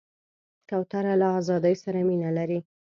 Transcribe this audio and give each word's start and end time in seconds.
کوتره 0.69 1.13
له 1.21 1.27
آزادۍ 1.39 1.75
سره 1.83 1.99
مینه 2.07 2.29
لري. 2.37 2.59